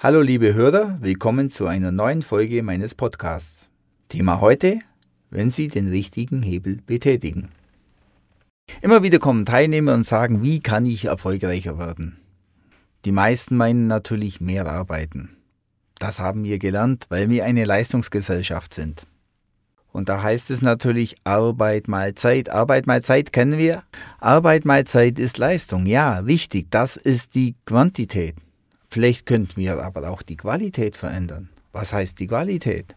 Hallo 0.00 0.20
liebe 0.20 0.54
Hörer, 0.54 0.96
willkommen 1.00 1.50
zu 1.50 1.66
einer 1.66 1.90
neuen 1.90 2.22
Folge 2.22 2.62
meines 2.62 2.94
Podcasts. 2.94 3.68
Thema 4.08 4.40
heute, 4.40 4.78
wenn 5.28 5.50
Sie 5.50 5.66
den 5.66 5.88
richtigen 5.88 6.40
Hebel 6.40 6.78
betätigen. 6.86 7.48
Immer 8.80 9.02
wieder 9.02 9.18
kommen 9.18 9.44
Teilnehmer 9.44 9.94
und 9.94 10.06
sagen, 10.06 10.40
wie 10.44 10.60
kann 10.60 10.86
ich 10.86 11.06
erfolgreicher 11.06 11.80
werden? 11.80 12.16
Die 13.04 13.10
meisten 13.10 13.56
meinen 13.56 13.88
natürlich 13.88 14.40
mehr 14.40 14.66
arbeiten. 14.66 15.30
Das 15.98 16.20
haben 16.20 16.44
wir 16.44 16.60
gelernt, 16.60 17.06
weil 17.08 17.28
wir 17.28 17.44
eine 17.44 17.64
Leistungsgesellschaft 17.64 18.74
sind. 18.74 19.04
Und 19.90 20.08
da 20.08 20.22
heißt 20.22 20.52
es 20.52 20.62
natürlich 20.62 21.16
Arbeit 21.24 21.88
mal 21.88 22.14
Zeit. 22.14 22.50
Arbeit 22.50 22.86
mal 22.86 23.02
Zeit 23.02 23.32
kennen 23.32 23.58
wir. 23.58 23.82
Arbeit 24.20 24.64
mal 24.64 24.84
Zeit 24.84 25.18
ist 25.18 25.38
Leistung. 25.38 25.86
Ja, 25.86 26.20
richtig, 26.20 26.70
das 26.70 26.96
ist 26.96 27.34
die 27.34 27.56
Quantität. 27.66 28.36
Vielleicht 28.88 29.26
könnten 29.26 29.56
wir 29.56 29.82
aber 29.82 30.08
auch 30.10 30.22
die 30.22 30.36
Qualität 30.36 30.96
verändern. 30.96 31.50
Was 31.72 31.92
heißt 31.92 32.18
die 32.18 32.26
Qualität? 32.26 32.96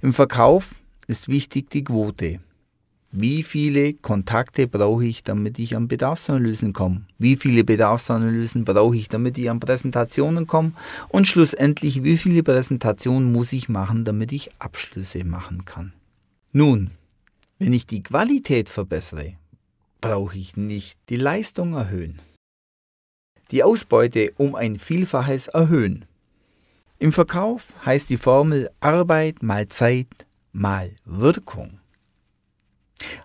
Im 0.00 0.12
Verkauf 0.12 0.76
ist 1.06 1.28
wichtig 1.28 1.70
die 1.70 1.84
Quote. 1.84 2.40
Wie 3.14 3.42
viele 3.42 3.92
Kontakte 3.92 4.66
brauche 4.66 5.04
ich, 5.04 5.22
damit 5.22 5.58
ich 5.58 5.76
an 5.76 5.86
Bedarfsanalysen 5.86 6.72
komme? 6.72 7.02
Wie 7.18 7.36
viele 7.36 7.62
Bedarfsanalysen 7.62 8.64
brauche 8.64 8.96
ich, 8.96 9.10
damit 9.10 9.36
ich 9.36 9.50
an 9.50 9.60
Präsentationen 9.60 10.46
komme? 10.46 10.72
Und 11.10 11.26
schlussendlich, 11.26 12.04
wie 12.04 12.16
viele 12.16 12.42
Präsentationen 12.42 13.30
muss 13.30 13.52
ich 13.52 13.68
machen, 13.68 14.06
damit 14.06 14.32
ich 14.32 14.50
Abschlüsse 14.58 15.24
machen 15.24 15.66
kann? 15.66 15.92
Nun, 16.52 16.92
wenn 17.58 17.74
ich 17.74 17.86
die 17.86 18.02
Qualität 18.02 18.70
verbessere, 18.70 19.34
brauche 20.00 20.38
ich 20.38 20.56
nicht 20.56 20.98
die 21.10 21.16
Leistung 21.16 21.74
erhöhen. 21.74 22.22
Die 23.52 23.62
Ausbeute 23.62 24.32
um 24.38 24.54
ein 24.54 24.78
Vielfaches 24.78 25.48
erhöhen. 25.48 26.06
Im 26.98 27.12
Verkauf 27.12 27.74
heißt 27.84 28.08
die 28.08 28.16
Formel 28.16 28.70
Arbeit 28.80 29.42
mal 29.42 29.68
Zeit 29.68 30.08
mal 30.52 30.90
Wirkung. 31.04 31.78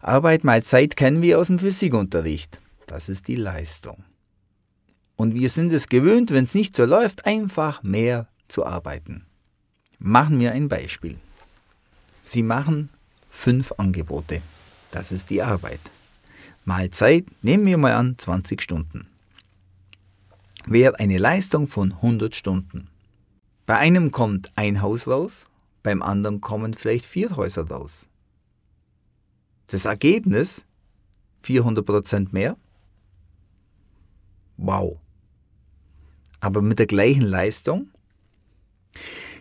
Arbeit 0.01 0.43
mal 0.43 0.63
Zeit 0.63 0.97
kennen 0.97 1.21
wir 1.21 1.39
aus 1.39 1.47
dem 1.47 1.59
Physikunterricht. 1.59 2.59
Das 2.87 3.07
ist 3.07 3.29
die 3.29 3.35
Leistung. 3.37 4.03
Und 5.15 5.33
wir 5.33 5.49
sind 5.49 5.71
es 5.71 5.87
gewöhnt, 5.87 6.31
wenn 6.31 6.43
es 6.43 6.53
nicht 6.53 6.75
so 6.75 6.83
läuft, 6.83 7.25
einfach 7.25 7.81
mehr 7.81 8.27
zu 8.49 8.65
arbeiten. 8.65 9.25
Machen 9.97 10.39
wir 10.39 10.51
ein 10.51 10.67
Beispiel. 10.67 11.17
Sie 12.21 12.43
machen 12.43 12.89
fünf 13.29 13.73
Angebote. 13.77 14.41
Das 14.91 15.13
ist 15.13 15.29
die 15.29 15.41
Arbeit. 15.41 15.79
Mal 16.65 16.91
Zeit, 16.91 17.25
nehmen 17.41 17.65
wir 17.65 17.77
mal 17.77 17.93
an, 17.93 18.17
20 18.17 18.61
Stunden. 18.61 19.07
Wäre 20.69 20.99
eine 20.99 21.17
Leistung 21.17 21.67
von 21.67 21.93
100 21.93 22.35
Stunden. 22.35 22.89
Bei 23.65 23.77
einem 23.77 24.11
kommt 24.11 24.51
ein 24.57 24.81
Haus 24.81 25.07
raus, 25.07 25.45
beim 25.81 26.01
anderen 26.01 26.41
kommen 26.41 26.73
vielleicht 26.73 27.05
vier 27.05 27.37
Häuser 27.37 27.69
raus. 27.69 28.09
Das 29.67 29.85
Ergebnis 29.85 30.65
400% 31.45 32.29
mehr. 32.31 32.57
Wow. 34.57 34.97
Aber 36.41 36.61
mit 36.61 36.79
der 36.79 36.87
gleichen 36.87 37.21
Leistung? 37.21 37.89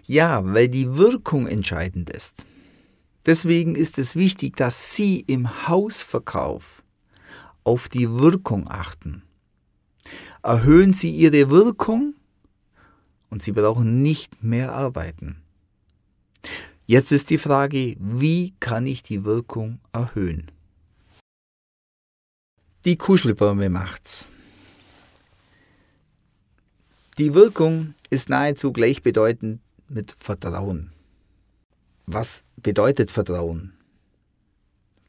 Ja, 0.04 0.44
weil 0.44 0.68
die 0.68 0.96
Wirkung 0.96 1.48
entscheidend 1.48 2.08
ist. 2.08 2.44
Deswegen 3.24 3.74
ist 3.74 3.98
es 3.98 4.14
wichtig, 4.14 4.54
dass 4.54 4.94
Sie 4.94 5.18
im 5.18 5.66
Hausverkauf 5.66 6.84
auf 7.64 7.88
die 7.88 8.08
Wirkung 8.08 8.70
achten. 8.70 9.24
Erhöhen 10.46 10.92
Sie 10.92 11.10
Ihre 11.10 11.50
Wirkung 11.50 12.14
und 13.30 13.42
Sie 13.42 13.50
brauchen 13.50 14.02
nicht 14.02 14.44
mehr 14.44 14.70
arbeiten. 14.70 15.42
Jetzt 16.86 17.10
ist 17.10 17.30
die 17.30 17.38
Frage, 17.38 17.96
wie 17.98 18.54
kann 18.60 18.86
ich 18.86 19.02
die 19.02 19.24
Wirkung 19.24 19.80
erhöhen? 19.92 20.48
Die 22.84 22.96
Kuschelbäume 22.96 23.70
macht's. 23.70 24.30
Die 27.18 27.34
Wirkung 27.34 27.94
ist 28.10 28.28
nahezu 28.28 28.72
gleichbedeutend 28.72 29.60
mit 29.88 30.14
Vertrauen. 30.16 30.92
Was 32.06 32.44
bedeutet 32.54 33.10
Vertrauen? 33.10 33.72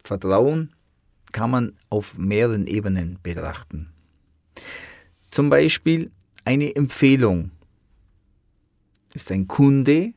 Vertrauen 0.03 0.74
kann 1.31 1.52
man 1.52 1.78
auf 1.92 2.18
mehreren 2.18 2.66
Ebenen 2.66 3.20
betrachten. 3.22 3.94
Zum 5.38 5.52
Beispiel 5.52 6.09
eine 6.46 6.75
Empfehlung 6.75 7.52
ist 9.14 9.31
ein 9.31 9.48
Kunde, 9.48 10.16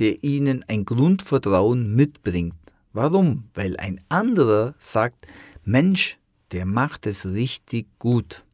der 0.00 0.24
Ihnen 0.24 0.64
ein 0.66 0.84
Grundvertrauen 0.84 1.94
mitbringt. 1.94 2.56
Warum? 2.92 3.44
Weil 3.54 3.76
ein 3.76 4.00
anderer 4.08 4.74
sagt, 4.80 5.28
Mensch, 5.62 6.18
der 6.50 6.66
macht 6.66 7.06
es 7.06 7.26
richtig 7.26 7.86
gut. 8.00 8.44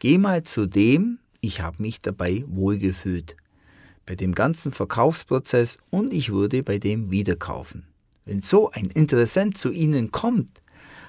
Geh 0.00 0.18
mal 0.18 0.42
zu 0.42 0.66
dem, 0.66 1.20
ich 1.40 1.60
habe 1.60 1.80
mich 1.80 2.00
dabei 2.00 2.42
wohlgefühlt 2.48 3.36
bei 4.06 4.16
dem 4.16 4.34
ganzen 4.34 4.72
Verkaufsprozess 4.72 5.78
und 5.90 6.12
ich 6.12 6.32
würde 6.32 6.64
bei 6.64 6.80
dem 6.80 7.12
wieder 7.12 7.36
kaufen. 7.36 7.86
Wenn 8.24 8.42
so 8.42 8.72
ein 8.72 8.86
Interessent 8.86 9.56
zu 9.56 9.70
Ihnen 9.70 10.10
kommt, 10.10 10.60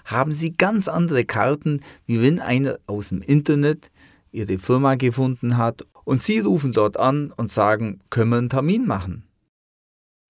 haben 0.06 0.32
Sie 0.32 0.54
ganz 0.54 0.88
andere 0.88 1.26
Karten, 1.26 1.82
wie 2.06 2.22
wenn 2.22 2.40
einer 2.40 2.78
aus 2.86 3.10
dem 3.10 3.24
Internet 3.24 3.90
Ihre 4.32 4.58
Firma 4.60 4.96
gefunden 4.96 5.58
hat 5.58 5.86
und 6.04 6.22
Sie 6.22 6.40
rufen 6.40 6.74
dort 6.74 6.98
an 6.98 7.32
und 7.32 7.52
sagen, 7.52 8.00
können 8.10 8.32
wir 8.32 8.38
einen 8.38 8.50
Termin 8.50 8.88
machen. 8.88 9.24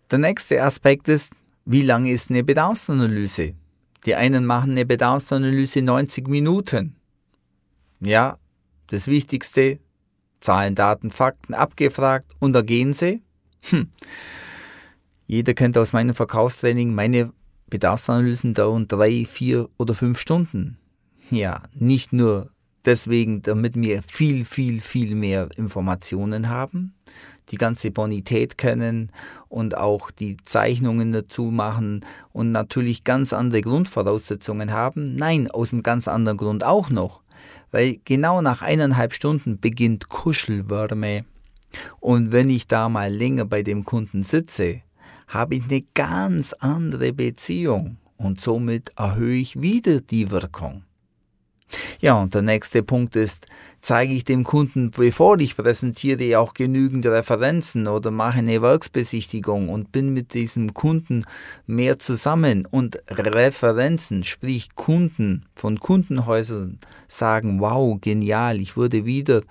Der 0.09 0.19
nächste 0.19 0.61
Aspekt 0.61 1.07
ist, 1.07 1.33
wie 1.65 1.83
lange 1.83 2.11
ist 2.11 2.29
eine 2.29 2.43
Bedarfsanalyse? 2.43 3.53
Die 4.05 4.15
einen 4.15 4.45
machen 4.45 4.71
eine 4.71 4.85
Bedarfsanalyse 4.85 5.81
90 5.81 6.27
Minuten. 6.27 6.95
Ja, 7.99 8.37
das 8.87 9.07
Wichtigste, 9.07 9.79
Zahlen, 10.41 10.75
Daten, 10.75 11.11
Fakten 11.11 11.53
abgefragt 11.53 12.27
und 12.39 12.55
ergehen 12.55 12.93
sie? 12.93 13.21
Hm. 13.69 13.89
Jeder 15.27 15.53
kennt 15.53 15.77
aus 15.77 15.93
meinem 15.93 16.15
Verkaufstraining, 16.15 16.93
meine 16.93 17.31
Bedarfsanalysen 17.69 18.53
dauern 18.53 18.87
drei, 18.87 19.25
vier 19.25 19.69
oder 19.77 19.93
fünf 19.93 20.19
Stunden. 20.19 20.77
Ja, 21.29 21.63
nicht 21.73 22.11
nur 22.11 22.50
deswegen, 22.85 23.41
damit 23.41 23.75
wir 23.75 24.01
viel, 24.03 24.45
viel, 24.45 24.81
viel 24.81 25.15
mehr 25.15 25.49
Informationen 25.57 26.49
haben, 26.49 26.93
die 27.49 27.57
ganze 27.57 27.91
Bonität 27.91 28.57
kennen 28.57 29.11
und 29.49 29.75
auch 29.75 30.11
die 30.11 30.37
Zeichnungen 30.45 31.11
dazu 31.11 31.43
machen 31.45 32.05
und 32.31 32.51
natürlich 32.51 33.03
ganz 33.03 33.33
andere 33.33 33.61
Grundvoraussetzungen 33.61 34.71
haben. 34.71 35.15
Nein, 35.15 35.49
aus 35.51 35.73
einem 35.73 35.83
ganz 35.83 36.07
anderen 36.07 36.37
Grund 36.37 36.63
auch 36.63 36.89
noch 36.89 37.21
weil 37.71 37.99
genau 38.05 38.41
nach 38.41 38.61
eineinhalb 38.61 39.13
Stunden 39.13 39.59
beginnt 39.59 40.09
Kuschelwärme. 40.09 41.25
Und 41.99 42.31
wenn 42.31 42.49
ich 42.49 42.67
da 42.67 42.89
mal 42.89 43.11
länger 43.11 43.45
bei 43.45 43.63
dem 43.63 43.85
Kunden 43.85 44.23
sitze, 44.23 44.81
habe 45.27 45.55
ich 45.55 45.63
eine 45.63 45.81
ganz 45.93 46.53
andere 46.53 47.13
Beziehung 47.13 47.97
und 48.17 48.41
somit 48.41 48.91
erhöhe 48.97 49.37
ich 49.37 49.61
wieder 49.61 50.01
die 50.01 50.29
Wirkung. 50.29 50.83
Ja, 52.01 52.19
und 52.19 52.33
der 52.33 52.41
nächste 52.41 52.81
Punkt 52.81 53.15
ist, 53.15 53.45
zeige 53.79 54.13
ich 54.13 54.23
dem 54.23 54.43
Kunden, 54.43 54.89
bevor 54.89 55.39
ich 55.39 55.55
präsentiere, 55.55 56.39
auch 56.39 56.55
genügend 56.55 57.05
Referenzen 57.05 57.87
oder 57.87 58.09
mache 58.09 58.39
eine 58.39 58.59
Werksbesichtigung 58.63 59.69
und 59.69 59.91
bin 59.91 60.11
mit 60.11 60.33
diesem 60.33 60.73
Kunden 60.73 61.25
mehr 61.67 61.99
zusammen 61.99 62.65
und 62.65 62.99
Referenzen, 63.07 64.23
sprich 64.23 64.73
Kunden 64.73 65.45
von 65.53 65.79
Kundenhäusern 65.79 66.79
sagen, 67.07 67.59
wow, 67.61 67.95
genial, 68.01 68.59
ich 68.59 68.75
würde 68.75 69.05
wieder 69.05 69.43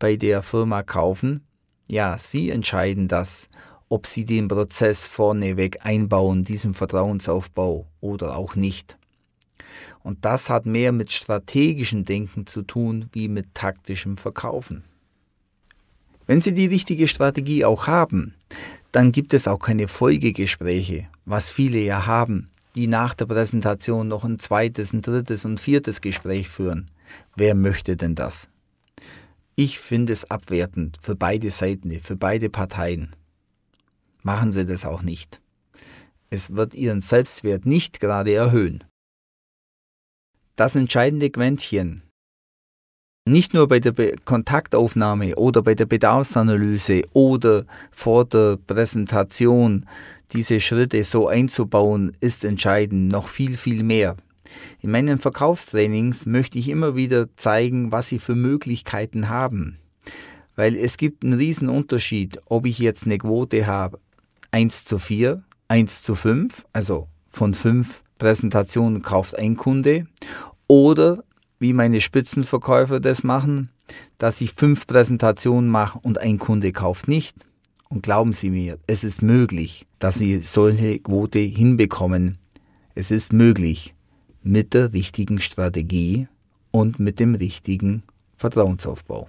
bei 0.00 0.16
der 0.16 0.42
Firma 0.42 0.82
kaufen. 0.82 1.44
Ja, 1.86 2.18
Sie 2.18 2.50
entscheiden 2.50 3.06
das, 3.06 3.48
ob 3.88 4.08
Sie 4.08 4.24
den 4.24 4.48
Prozess 4.48 5.06
vorneweg 5.06 5.86
einbauen, 5.86 6.42
diesen 6.42 6.74
Vertrauensaufbau 6.74 7.86
oder 8.00 8.36
auch 8.36 8.56
nicht. 8.56 8.98
Und 10.02 10.24
das 10.24 10.50
hat 10.50 10.66
mehr 10.66 10.92
mit 10.92 11.10
strategischem 11.12 12.04
Denken 12.04 12.46
zu 12.46 12.62
tun 12.62 13.06
wie 13.12 13.28
mit 13.28 13.54
taktischem 13.54 14.16
Verkaufen. 14.16 14.84
Wenn 16.26 16.40
Sie 16.40 16.52
die 16.52 16.66
richtige 16.66 17.08
Strategie 17.08 17.64
auch 17.64 17.86
haben, 17.86 18.34
dann 18.92 19.12
gibt 19.12 19.34
es 19.34 19.48
auch 19.48 19.58
keine 19.58 19.88
Folgegespräche, 19.88 21.08
was 21.24 21.50
viele 21.50 21.78
ja 21.78 22.06
haben, 22.06 22.48
die 22.74 22.86
nach 22.86 23.14
der 23.14 23.26
Präsentation 23.26 24.08
noch 24.08 24.24
ein 24.24 24.38
zweites, 24.38 24.92
ein 24.92 25.00
drittes 25.00 25.44
und 25.44 25.58
viertes 25.58 26.00
Gespräch 26.00 26.48
führen. 26.48 26.90
Wer 27.36 27.54
möchte 27.54 27.96
denn 27.96 28.14
das? 28.14 28.48
Ich 29.56 29.78
finde 29.78 30.12
es 30.12 30.30
abwertend 30.30 30.98
für 31.00 31.16
beide 31.16 31.50
Seiten, 31.50 31.90
für 32.00 32.16
beide 32.16 32.48
Parteien. 32.48 33.16
Machen 34.22 34.52
Sie 34.52 34.66
das 34.66 34.84
auch 34.84 35.02
nicht. 35.02 35.40
Es 36.30 36.54
wird 36.54 36.74
Ihren 36.74 37.00
Selbstwert 37.00 37.66
nicht 37.66 38.00
gerade 38.00 38.34
erhöhen. 38.34 38.84
Das 40.58 40.74
entscheidende 40.74 41.30
Quäntchen. 41.30 42.02
nicht 43.24 43.54
nur 43.54 43.68
bei 43.68 43.78
der 43.78 43.92
Be 43.92 44.16
Kontaktaufnahme 44.24 45.36
oder 45.36 45.62
bei 45.62 45.76
der 45.76 45.86
Bedarfsanalyse 45.86 47.02
oder 47.12 47.64
vor 47.92 48.24
der 48.24 48.56
Präsentation 48.66 49.86
diese 50.32 50.58
Schritte 50.58 51.04
so 51.04 51.28
einzubauen, 51.28 52.10
ist 52.18 52.44
entscheidend, 52.44 53.12
noch 53.12 53.28
viel, 53.28 53.56
viel 53.56 53.84
mehr. 53.84 54.16
In 54.80 54.90
meinen 54.90 55.20
Verkaufstrainings 55.20 56.26
möchte 56.26 56.58
ich 56.58 56.68
immer 56.68 56.96
wieder 56.96 57.28
zeigen, 57.36 57.92
was 57.92 58.08
Sie 58.08 58.18
für 58.18 58.34
Möglichkeiten 58.34 59.28
haben. 59.28 59.78
Weil 60.56 60.74
es 60.74 60.96
gibt 60.96 61.22
einen 61.22 61.34
riesen 61.34 61.68
Unterschied, 61.68 62.40
ob 62.46 62.66
ich 62.66 62.80
jetzt 62.80 63.04
eine 63.04 63.18
Quote 63.18 63.68
habe 63.68 64.00
1 64.50 64.86
zu 64.86 64.98
4, 64.98 65.40
1 65.68 66.02
zu 66.02 66.16
5, 66.16 66.66
also 66.72 67.06
von 67.30 67.54
5 67.54 68.02
Präsentationen 68.18 69.02
kauft 69.02 69.38
ein 69.38 69.56
Kunde, 69.56 70.06
oder 70.66 71.24
wie 71.58 71.72
meine 71.72 72.00
Spitzenverkäufer 72.00 73.00
das 73.00 73.24
machen, 73.24 73.70
dass 74.18 74.40
ich 74.40 74.52
fünf 74.52 74.86
Präsentationen 74.86 75.70
mache 75.70 75.98
und 76.02 76.20
ein 76.20 76.38
Kunde 76.38 76.72
kauft 76.72 77.08
nicht. 77.08 77.36
Und 77.88 78.02
glauben 78.02 78.34
Sie 78.34 78.50
mir, 78.50 78.78
es 78.86 79.02
ist 79.02 79.22
möglich, 79.22 79.86
dass 79.98 80.16
Sie 80.16 80.42
solche 80.42 80.98
Quote 80.98 81.38
hinbekommen. 81.38 82.38
Es 82.94 83.10
ist 83.10 83.32
möglich 83.32 83.94
mit 84.42 84.74
der 84.74 84.92
richtigen 84.92 85.40
Strategie 85.40 86.28
und 86.70 86.98
mit 86.98 87.18
dem 87.18 87.34
richtigen 87.34 88.02
Vertrauensaufbau. 88.36 89.28